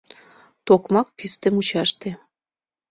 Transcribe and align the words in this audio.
Токмак 0.65 1.07
писте 1.17 1.47
мучаште 1.53 2.09